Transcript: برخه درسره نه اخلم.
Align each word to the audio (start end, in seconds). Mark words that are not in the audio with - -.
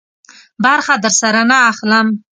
برخه 0.63 0.93
درسره 1.03 1.41
نه 1.51 1.57
اخلم. 1.71 2.07